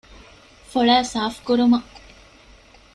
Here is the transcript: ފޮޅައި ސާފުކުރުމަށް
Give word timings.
ފޮޅައި 0.71 1.05
ސާފުކުރުމަށް 1.11 1.87